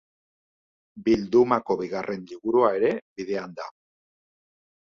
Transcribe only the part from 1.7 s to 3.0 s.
bigarren liburua ere